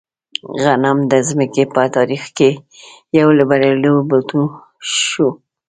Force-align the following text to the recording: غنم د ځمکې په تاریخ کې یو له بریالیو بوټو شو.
غنم 0.63 0.97
د 1.11 1.13
ځمکې 1.29 1.63
په 1.73 1.81
تاریخ 1.95 2.23
کې 2.37 2.49
یو 3.19 3.27
له 3.37 3.43
بریالیو 3.49 4.05
بوټو 4.09 4.43
شو. 5.07 5.27